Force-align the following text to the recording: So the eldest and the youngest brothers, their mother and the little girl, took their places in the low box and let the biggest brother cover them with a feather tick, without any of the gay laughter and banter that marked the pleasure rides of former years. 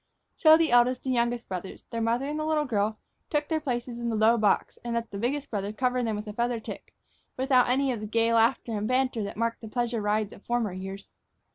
So 0.35 0.57
the 0.57 0.71
eldest 0.71 1.05
and 1.05 1.13
the 1.13 1.15
youngest 1.15 1.47
brothers, 1.47 1.83
their 1.91 2.01
mother 2.01 2.27
and 2.27 2.39
the 2.39 2.43
little 2.43 2.65
girl, 2.65 2.97
took 3.29 3.47
their 3.49 3.59
places 3.59 3.99
in 3.99 4.09
the 4.09 4.15
low 4.15 4.35
box 4.35 4.79
and 4.83 4.95
let 4.95 5.11
the 5.11 5.19
biggest 5.19 5.51
brother 5.51 5.71
cover 5.71 6.01
them 6.01 6.15
with 6.15 6.25
a 6.25 6.33
feather 6.33 6.59
tick, 6.59 6.95
without 7.37 7.69
any 7.69 7.91
of 7.91 7.99
the 7.99 8.07
gay 8.07 8.33
laughter 8.33 8.75
and 8.75 8.87
banter 8.87 9.21
that 9.21 9.37
marked 9.37 9.61
the 9.61 9.67
pleasure 9.67 10.01
rides 10.01 10.33
of 10.33 10.43
former 10.43 10.73
years. 10.73 11.11